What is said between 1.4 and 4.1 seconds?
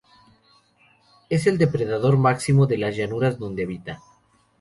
el depredador máximo de las llanuras donde habita.